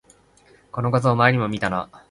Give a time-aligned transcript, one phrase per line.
[0.71, 1.87] この画像、前にも見たな